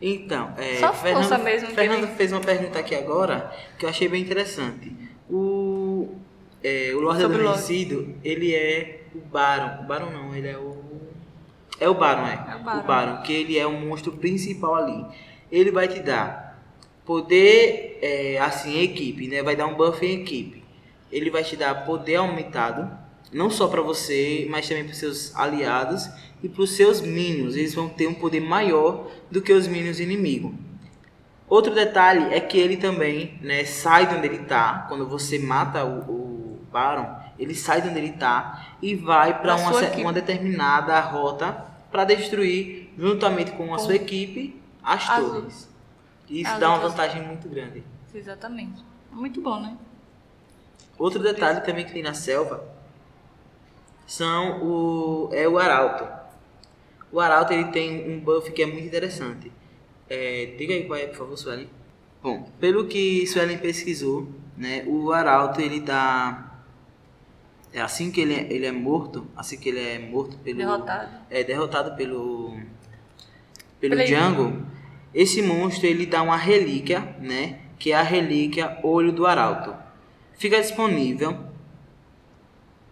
Então, 0.00 0.52
é, 0.58 0.74
Só 0.76 0.92
força 0.92 1.38
mesmo 1.38 1.68
Fernando 1.70 2.04
ele- 2.04 2.14
fez 2.16 2.30
uma 2.32 2.40
pergunta 2.40 2.78
aqui 2.78 2.94
agora 2.94 3.50
que 3.78 3.86
eu 3.86 3.88
achei 3.88 4.08
bem 4.08 4.20
interessante. 4.22 4.92
O, 5.30 6.14
é, 6.62 6.92
o 6.94 7.00
Lorde 7.00 7.22
Sobre 7.22 7.38
o 7.38 7.42
Lorde. 7.44 7.58
Adormecido, 7.60 8.14
ele 8.22 8.54
é 8.54 9.00
o 9.14 9.20
Baron. 9.20 9.82
O 9.82 9.86
Baron 9.86 10.10
não, 10.10 10.34
ele 10.34 10.48
é 10.48 10.56
o. 10.58 10.76
É 11.80 11.88
o 11.88 11.94
Baron, 11.94 12.26
é. 12.26 12.46
É 12.52 12.56
o 12.56 12.82
Baron. 12.82 13.22
que 13.22 13.32
ele 13.32 13.58
é 13.58 13.66
o 13.66 13.72
monstro 13.72 14.12
principal 14.12 14.74
ali. 14.74 15.04
Ele 15.50 15.70
vai 15.70 15.88
te 15.88 16.00
dar 16.00 16.58
poder, 17.04 17.98
é, 18.02 18.38
assim, 18.40 18.76
em 18.78 18.82
equipe, 18.82 19.28
né? 19.28 19.42
Vai 19.42 19.56
dar 19.56 19.66
um 19.66 19.74
buff 19.74 20.04
em 20.04 20.20
equipe. 20.22 20.62
Ele 21.10 21.30
vai 21.30 21.42
te 21.44 21.56
dar 21.56 21.86
poder 21.86 22.16
aumentado, 22.16 22.90
não 23.32 23.50
só 23.50 23.68
para 23.68 23.82
você, 23.82 24.46
mas 24.50 24.68
também 24.68 24.84
para 24.84 24.94
seus 24.94 25.34
aliados 25.36 26.08
e 26.42 26.48
para 26.48 26.62
os 26.62 26.70
seus 26.76 27.00
minions. 27.00 27.56
Eles 27.56 27.74
vão 27.74 27.88
ter 27.88 28.06
um 28.06 28.14
poder 28.14 28.40
maior 28.40 29.08
do 29.30 29.42
que 29.42 29.52
os 29.52 29.66
minions 29.66 30.00
inimigos. 30.00 30.52
Outro 31.48 31.74
detalhe 31.74 32.34
é 32.34 32.40
que 32.40 32.58
ele 32.58 32.76
também 32.76 33.38
né, 33.40 33.64
sai 33.64 34.06
de 34.06 34.14
onde 34.16 34.26
ele 34.26 34.38
tá. 34.40 34.86
Quando 34.88 35.06
você 35.06 35.38
mata 35.38 35.84
o, 35.84 35.98
o 36.10 36.60
Baron, 36.72 37.14
ele 37.38 37.54
sai 37.54 37.80
de 37.82 37.88
onde 37.88 37.98
ele 37.98 38.12
tá 38.12 38.76
e 38.82 38.94
vai 38.96 39.40
para 39.40 39.54
uma, 39.56 39.70
uma 39.98 40.12
determinada 40.12 40.98
rota 41.00 41.52
para 41.90 42.04
destruir, 42.04 42.92
juntamente 42.98 43.52
com 43.52 43.72
a 43.72 43.76
Com- 43.76 43.84
sua 43.84 43.94
equipe, 43.94 44.60
as 44.82 45.08
As 45.08 45.20
torres. 45.24 45.68
Isso 46.28 46.50
as 46.50 46.58
dá 46.58 46.68
uma 46.70 46.88
vantagem 46.88 47.22
muito 47.22 47.48
grande. 47.48 47.84
Exatamente. 48.12 48.84
Muito 49.12 49.40
bom, 49.40 49.60
né? 49.60 49.76
Outro 50.98 51.22
detalhe 51.22 51.60
também 51.60 51.84
que 51.84 51.92
tem 51.92 52.02
na 52.02 52.14
selva 52.14 52.75
são 54.06 54.62
o 54.62 55.30
é 55.32 55.48
o 55.48 55.58
arauto. 55.58 56.06
O 57.10 57.20
arauto 57.20 57.52
ele 57.52 57.64
tem 57.66 58.10
um 58.10 58.20
buff 58.20 58.50
que 58.52 58.62
é 58.62 58.66
muito 58.66 58.86
interessante. 58.86 59.50
É, 60.08 60.54
diga 60.56 60.74
aí 60.74 60.84
qual 60.84 60.98
é, 60.98 61.06
por 61.06 61.16
favor, 61.16 61.36
Suelen. 61.36 61.68
Bom, 62.22 62.48
pelo 62.60 62.86
que 62.86 63.26
Suelen 63.26 63.58
pesquisou, 63.58 64.28
né, 64.56 64.84
o 64.86 65.12
arauto 65.12 65.60
ele 65.60 65.80
dá 65.80 66.46
é 67.72 67.80
assim 67.80 68.10
que 68.10 68.20
ele 68.22 68.34
é, 68.34 68.46
ele 68.50 68.64
é 68.64 68.72
morto, 68.72 69.26
assim 69.36 69.58
que 69.58 69.68
ele 69.68 69.80
é 69.80 69.98
morto 69.98 70.38
pelo 70.38 70.56
Derrotado. 70.58 71.10
é 71.28 71.44
derrotado 71.44 71.94
pelo 71.94 72.58
pelo 73.78 73.96
Django, 73.96 74.64
esse 75.12 75.42
monstro 75.42 75.86
ele 75.86 76.06
dá 76.06 76.22
uma 76.22 76.36
relíquia, 76.36 77.16
né? 77.20 77.60
Que 77.78 77.92
é 77.92 77.96
a 77.96 78.02
relíquia 78.02 78.78
Olho 78.82 79.12
do 79.12 79.26
Arauto. 79.26 79.74
Fica 80.38 80.58
disponível 80.60 81.38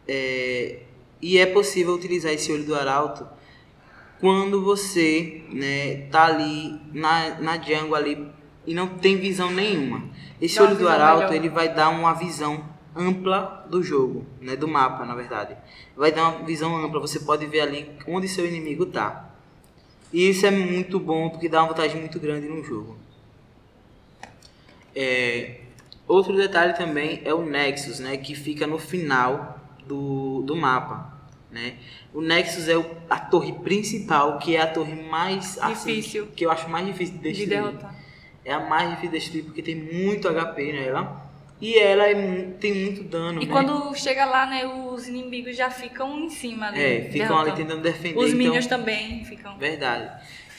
é, 0.07 0.81
e 1.25 1.39
é 1.39 1.47
possível 1.47 1.95
utilizar 1.95 2.35
esse 2.35 2.53
Olho 2.53 2.65
do 2.65 2.75
Arauto 2.75 3.27
quando 4.21 4.63
você, 4.63 5.43
né, 5.49 6.03
tá 6.11 6.27
ali 6.27 6.79
na, 6.93 7.41
na 7.41 7.57
Django 7.57 7.95
ali 7.95 8.29
e 8.67 8.75
não 8.75 8.87
tem 8.99 9.17
visão 9.17 9.51
nenhuma. 9.51 10.05
Esse 10.39 10.61
Olho 10.61 10.73
do 10.73 10.77
visão 10.81 10.93
Arauto 10.93 11.29
melhor. 11.31 11.35
ele 11.37 11.49
vai 11.49 11.73
dar 11.73 11.89
uma 11.89 12.13
visão 12.13 12.69
ampla 12.95 13.67
do 13.71 13.83
jogo, 13.83 14.27
né, 14.39 14.55
do 14.55 14.69
mapa, 14.69 15.07
na 15.07 15.15
verdade. 15.15 15.57
Vai 15.97 16.13
dar 16.13 16.29
uma 16.29 16.45
visão 16.45 16.77
ampla, 16.77 17.01
você 17.01 17.19
pode 17.21 17.47
ver 17.47 17.61
ali 17.61 17.91
onde 18.07 18.29
seu 18.29 18.47
inimigo 18.47 18.85
tá. 18.85 19.31
E 20.13 20.29
isso 20.29 20.45
é 20.45 20.51
muito 20.51 21.01
bom 21.01 21.31
porque 21.31 21.49
dá 21.49 21.63
uma 21.63 21.69
vantagem 21.69 21.99
muito 21.99 22.21
grande 22.21 22.47
no 22.47 22.63
jogo. 22.63 22.99
É, 24.95 25.61
outro 26.07 26.37
detalhe 26.37 26.75
também 26.75 27.23
é 27.25 27.33
o 27.33 27.41
Nexus, 27.43 27.99
né, 27.99 28.19
que 28.19 28.35
fica 28.35 28.67
no 28.67 28.79
final 28.79 29.59
do, 29.87 30.43
do 30.43 30.55
mapa. 30.55 31.14
Né? 31.55 31.75
O 32.13 32.21
Nexus 32.21 32.69
é 32.69 32.75
a 33.09 33.17
torre 33.17 33.53
principal, 33.53 34.41
que 34.41 34.57
é 34.57 34.61
a 34.61 34.67
torre 34.67 35.01
mais 35.09 35.57
assim, 35.63 35.95
Difícil. 35.95 36.27
que 36.35 36.45
eu 36.45 36.51
acho 36.51 36.69
mais 36.69 36.85
difícil 36.85 37.15
de 37.15 37.21
De 37.23 37.29
destruir. 37.29 37.49
derrotar. 37.49 37.95
É 38.45 38.53
a 38.53 38.59
mais 38.59 38.91
difícil 38.91 39.11
de 39.13 39.19
destruir 39.21 39.45
porque 39.45 39.63
tem 39.63 39.77
muito 39.77 40.29
HP 40.29 40.73
nela. 40.73 41.23
E 41.61 41.79
ela 41.79 42.09
é 42.09 42.15
tem 42.59 42.75
muito 42.75 43.05
dano. 43.05 43.41
E 43.41 43.47
né? 43.47 43.53
quando 43.53 43.95
chega 43.95 44.25
lá, 44.25 44.47
né, 44.47 44.67
os 44.67 45.07
inimigos 45.07 45.57
já 45.57 45.71
ficam 45.71 46.19
em 46.19 46.29
cima. 46.29 46.77
É, 46.77 47.03
ficam 47.13 47.39
ali 47.39 47.53
tentando 47.53 47.81
defender. 47.81 48.19
Os 48.19 48.27
então- 48.27 48.39
minions 48.39 48.67
também 48.67 49.25
ficam. 49.25 49.57
Verdade. 49.57 50.11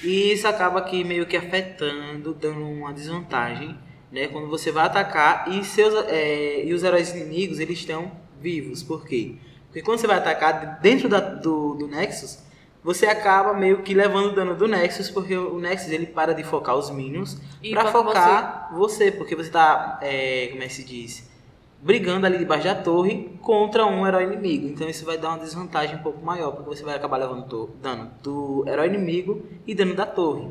E 0.02 0.32
isso 0.32 0.48
acaba 0.48 0.80
aqui 0.80 1.04
meio 1.04 1.26
que 1.26 1.36
afetando, 1.36 2.34
dando 2.34 2.66
uma 2.66 2.94
desvantagem, 2.94 3.78
né? 4.12 4.28
Quando 4.28 4.48
você 4.48 4.72
vai 4.72 4.86
atacar 4.86 5.52
e 5.52 5.62
seus 5.66 5.94
é, 6.08 6.64
e 6.64 6.74
os 6.74 6.84
heróis 6.84 7.14
inimigos 7.14 7.60
eles 7.60 7.80
estão 7.80 8.10
vivos. 8.40 8.82
Por 8.82 9.06
quê? 9.06 9.36
Porque 9.36 9.55
quando 9.82 10.00
você 10.00 10.08
vai 10.08 10.18
atacar 10.18 10.80
dentro 10.82 11.08
da- 11.10 11.20
do, 11.20 11.76
do 11.76 11.88
Nexus, 11.88 12.40
você 12.84 13.08
acaba 13.08 13.54
meio 13.54 13.82
que 13.82 13.94
levando 13.94 14.28
o 14.28 14.32
dano 14.36 14.56
do 14.56 14.68
Nexus, 14.68 15.10
porque 15.10 15.36
o 15.36 15.58
Nexus 15.60 15.92
ele 15.92 16.06
para 16.06 16.34
de 16.34 16.44
focar 16.44 16.76
os 16.76 16.90
minions 16.92 17.38
E 17.64 17.72
para 17.72 17.92
foca 17.92 18.10
focar 18.10 18.70
você. 18.74 19.12
porque 19.12 19.36
você 19.36 19.50
tá, 19.50 19.98
é, 20.02 20.50
como 20.52 20.62
é 20.64 20.68
que 20.68 20.74
se 20.74 20.84
diz? 20.84 21.28
Brigando 21.82 22.26
ali 22.26 22.38
debaixo 22.38 22.64
da 22.66 22.76
torre 22.76 23.38
contra 23.42 23.86
um 23.86 24.08
herói 24.08 24.24
inimigo. 24.24 24.68
Então 24.68 24.88
isso 24.90 25.06
vai 25.06 25.18
dar 25.18 25.30
uma 25.30 25.40
desvantagem 25.40 25.96
um 25.98 26.00
pouco 26.04 26.24
maior, 26.24 26.52
porque 26.52 26.70
você 26.76 26.84
vai 26.84 26.96
acabar 26.96 27.18
levando 27.18 27.70
dano 27.82 28.12
do 28.24 28.64
herói 28.68 28.88
inimigo 28.88 29.44
e 29.68 29.76
dano 29.76 29.94
da 29.94 30.06
torre. 30.06 30.48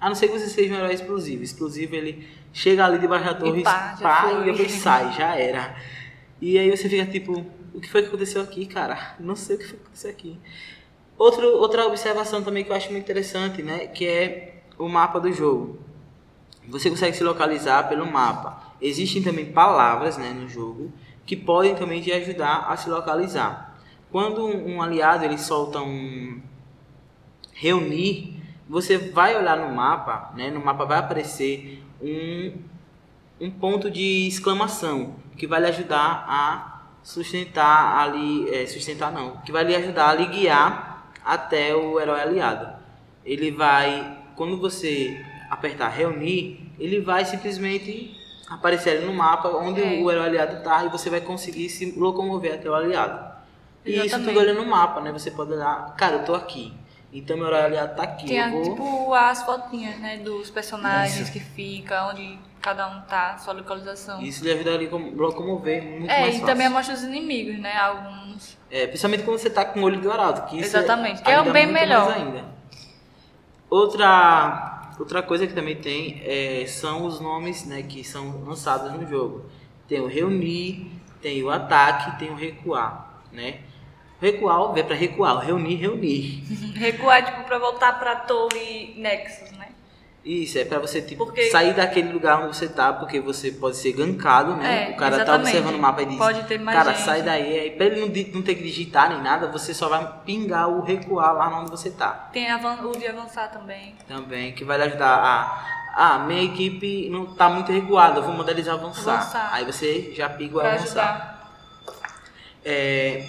A 0.00 0.08
não 0.08 0.14
ser 0.14 0.28
que 0.28 0.38
você 0.38 0.46
seja 0.48 0.74
um 0.74 0.76
herói 0.76 0.92
explosivo. 0.92 1.42
Explosivo 1.42 1.94
ele 1.96 2.28
chega 2.52 2.84
ali 2.84 2.98
debaixo 2.98 3.24
da 3.24 3.34
torre, 3.34 3.62
pá, 3.62 3.96
já 3.98 4.08
pá, 4.08 4.22
foi. 4.28 4.42
e 4.42 4.44
depois 4.52 4.72
sai, 4.72 5.12
já 5.12 5.34
era. 5.36 5.74
E 6.40 6.58
aí 6.58 6.70
você 6.70 6.88
fica 6.88 7.06
tipo, 7.06 7.44
o 7.76 7.80
que 7.80 7.90
foi 7.90 8.00
que 8.00 8.08
aconteceu 8.08 8.40
aqui, 8.40 8.64
cara? 8.64 9.14
Não 9.20 9.36
sei 9.36 9.56
o 9.56 9.58
que 9.58 9.66
foi 9.66 9.76
que 9.76 9.84
aconteceu 9.84 10.10
aqui. 10.10 10.38
Outro, 11.18 11.46
outra 11.58 11.86
observação 11.86 12.42
também 12.42 12.64
que 12.64 12.70
eu 12.70 12.76
acho 12.76 12.90
muito 12.90 13.04
interessante, 13.04 13.62
né? 13.62 13.86
Que 13.86 14.06
é 14.06 14.62
o 14.78 14.88
mapa 14.88 15.20
do 15.20 15.30
jogo. 15.30 15.78
Você 16.68 16.88
consegue 16.88 17.14
se 17.14 17.22
localizar 17.22 17.86
pelo 17.86 18.10
mapa. 18.10 18.72
Existem 18.80 19.22
também 19.22 19.52
palavras 19.52 20.16
né, 20.16 20.30
no 20.30 20.48
jogo 20.48 20.90
que 21.26 21.36
podem 21.36 21.74
também 21.74 22.00
te 22.00 22.10
ajudar 22.12 22.66
a 22.68 22.76
se 22.76 22.88
localizar. 22.88 23.78
Quando 24.10 24.46
um, 24.46 24.80
aliado 24.80 25.24
ele 25.24 25.36
solta 25.36 25.80
um 25.80 26.40
reunir, 27.52 28.42
você 28.66 28.96
vai 28.96 29.36
olhar 29.36 29.58
no 29.58 29.74
mapa, 29.74 30.32
né? 30.34 30.50
No 30.50 30.64
mapa 30.64 30.86
vai 30.86 30.98
aparecer 30.98 31.84
um, 32.00 32.54
um 33.38 33.50
ponto 33.50 33.90
de 33.90 34.26
exclamação 34.26 35.16
que 35.36 35.46
vai 35.46 35.60
lhe 35.60 35.66
ajudar 35.66 36.24
a 36.26 36.75
sustentar 37.06 37.98
ali, 38.00 38.52
é, 38.52 38.66
sustentar 38.66 39.12
não, 39.12 39.36
que 39.38 39.52
vai 39.52 39.62
lhe 39.62 39.76
ajudar 39.76 40.08
a 40.08 40.14
lhe 40.14 40.26
guiar 40.26 41.06
até 41.24 41.72
o 41.72 42.00
herói 42.00 42.20
aliado. 42.20 42.68
Ele 43.24 43.52
vai, 43.52 44.18
quando 44.34 44.58
você 44.58 45.24
apertar 45.48 45.88
reunir, 45.88 46.68
ele 46.80 47.00
vai 47.00 47.24
simplesmente 47.24 48.12
aparecer 48.50 48.96
ali 48.98 49.06
no 49.06 49.14
mapa 49.14 49.48
onde 49.50 49.80
É. 49.80 50.02
o 50.02 50.10
herói 50.10 50.26
aliado 50.26 50.56
está 50.56 50.84
e 50.84 50.88
você 50.88 51.08
vai 51.08 51.20
conseguir 51.20 51.68
se 51.68 51.92
locomover 51.96 52.54
até 52.54 52.68
o 52.68 52.74
aliado. 52.74 53.36
E 53.84 53.92
isso 53.92 54.06
Exatamente. 54.06 54.28
tudo 54.34 54.40
olhando 54.40 54.64
no 54.64 54.68
mapa, 54.68 55.00
né? 55.00 55.12
Você 55.12 55.30
pode 55.30 55.52
olhar, 55.52 55.94
cara, 55.96 56.16
eu 56.16 56.24
tô 56.24 56.34
aqui. 56.34 56.74
Então 57.12 57.36
meu 57.36 57.46
herói 57.46 57.62
aliado 57.66 57.94
tá 57.94 58.02
aqui. 58.02 58.26
Tem 58.26 58.50
vou... 58.50 58.62
tipo 58.64 59.14
as 59.14 59.44
fotinhas, 59.44 59.96
né, 60.00 60.16
dos 60.18 60.50
personagens 60.50 61.20
Isso. 61.20 61.32
que 61.32 61.38
fica, 61.38 62.08
onde 62.08 62.36
cada 62.66 62.88
um 62.88 63.00
tá, 63.02 63.38
sua 63.38 63.52
localização. 63.52 64.20
Isso 64.20 64.42
lhe 64.42 64.50
ajuda 64.50 64.74
a 64.74 65.22
locomover 65.22 65.84
muito 65.84 66.10
é, 66.10 66.22
mais 66.22 66.34
e 66.34 66.40
fácil. 66.40 66.46
também 66.46 66.68
mostra 66.68 66.94
os 66.96 67.04
inimigos, 67.04 67.60
né, 67.60 67.76
alguns. 67.76 68.58
É, 68.68 68.88
principalmente 68.88 69.22
quando 69.22 69.38
você 69.38 69.48
tá 69.48 69.64
com 69.64 69.78
o 69.78 69.84
olho 69.84 70.00
do 70.00 70.10
arauto, 70.10 70.42
que 70.46 70.58
isso 70.58 70.76
Exatamente, 70.76 71.20
é, 71.20 71.24
que 71.24 71.30
é 71.30 71.34
ajuda 71.36 71.52
bem 71.52 71.68
melhor. 71.68 72.12
ainda. 72.12 72.44
Outra, 73.70 74.90
outra 74.98 75.22
coisa 75.22 75.46
que 75.46 75.52
também 75.54 75.76
tem 75.76 76.20
é, 76.24 76.66
são 76.66 77.06
os 77.06 77.20
nomes 77.20 77.64
né, 77.66 77.84
que 77.84 78.02
são 78.02 78.44
lançados 78.44 78.92
no 78.94 79.06
jogo. 79.08 79.48
Tem 79.86 80.00
o 80.00 80.08
reunir, 80.08 80.90
tem 81.22 81.40
o 81.44 81.50
ataque, 81.50 82.18
tem 82.18 82.30
o 82.30 82.34
recuar, 82.34 83.22
né? 83.30 83.60
Recuar 84.20 84.76
é 84.76 84.82
para 84.82 84.96
recuar, 84.96 85.38
reunir, 85.38 85.76
reunir. 85.76 86.42
Recuar, 86.74 87.24
tipo, 87.24 87.44
pra 87.44 87.58
voltar 87.58 87.96
pra 88.00 88.16
torre 88.16 88.94
Nexus, 88.96 89.52
né? 89.52 89.68
Isso, 90.26 90.58
é 90.58 90.64
pra 90.64 90.80
você 90.80 91.00
tipo, 91.00 91.24
Porque- 91.24 91.50
sair 91.50 91.72
daquele 91.72 92.12
lugar 92.12 92.42
onde 92.42 92.56
você 92.56 92.66
tá, 92.66 92.92
porque 92.92 93.20
você 93.20 93.52
pode 93.52 93.76
ser 93.76 93.92
gankado, 93.92 94.56
né? 94.56 94.90
É, 94.90 94.92
o 94.92 94.96
cara 94.96 95.10
tá 95.18 95.22
exatamente. 95.22 95.46
observando 95.46 95.74
o 95.76 95.78
mapa 95.78 96.02
e 96.02 96.06
diz, 96.06 96.18
Pode 96.18 96.42
ter 96.48 96.58
mais 96.58 96.76
cara, 96.76 96.92
gente. 96.94 97.04
sai 97.04 97.22
daí. 97.22 97.60
Aí 97.60 97.70
pra 97.70 97.86
ele 97.86 98.00
não, 98.00 98.34
não 98.34 98.42
ter 98.42 98.56
que 98.56 98.64
digitar 98.64 99.08
nem 99.08 99.22
nada, 99.22 99.46
você 99.46 99.72
só 99.72 99.88
vai 99.88 100.04
pingar 100.24 100.68
o 100.68 100.82
recuar 100.82 101.32
lá 101.32 101.60
onde 101.60 101.70
você 101.70 101.90
tá. 101.90 102.28
Tem 102.32 102.52
o 102.52 102.92
de 102.98 103.06
avançar 103.06 103.52
também. 103.52 103.94
Também, 104.08 104.52
que 104.52 104.64
vai 104.64 104.76
lhe 104.78 104.82
ajudar 104.82 105.14
a... 105.16 105.76
Ah, 105.98 106.18
minha 106.18 106.42
equipe 106.42 107.08
não 107.08 107.24
tá 107.34 107.48
muito 107.48 107.70
recuada, 107.70 108.18
eu 108.18 108.24
vou 108.24 108.34
modelizar 108.34 108.74
avançar. 108.74 109.14
Avançar. 109.20 109.48
Aí 109.52 109.64
você 109.64 110.12
já 110.12 110.28
piga 110.28 110.56
o 110.56 110.60
avançar. 110.60 111.52
É... 112.64 113.24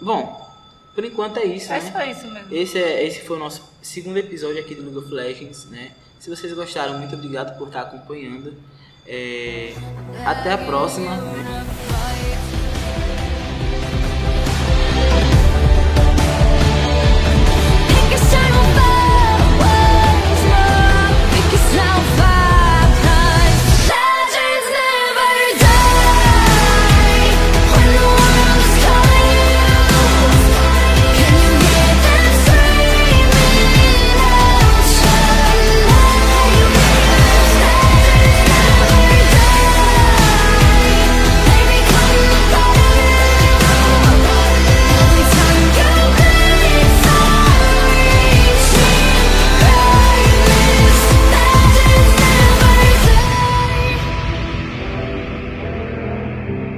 Bom, 0.00 0.48
por 0.94 1.04
enquanto 1.04 1.38
é 1.38 1.44
isso, 1.44 1.72
É 1.72 1.80
né? 1.80 1.90
só 1.92 2.02
isso 2.04 2.30
mesmo. 2.30 2.54
Esse, 2.54 2.78
é, 2.78 3.04
esse 3.04 3.20
foi 3.22 3.36
o 3.36 3.40
nosso 3.40 3.68
segundo 3.82 4.16
episódio 4.16 4.60
aqui 4.60 4.76
do 4.76 4.82
League 4.82 4.96
of 4.98 5.12
Legends, 5.12 5.64
né? 5.70 5.90
Se 6.20 6.28
vocês 6.28 6.52
gostaram, 6.52 6.98
muito 6.98 7.14
obrigado 7.14 7.56
por 7.56 7.68
estar 7.68 7.80
acompanhando. 7.80 8.52
É, 9.06 9.72
até 10.26 10.52
a 10.52 10.58
próxima. 10.58 11.10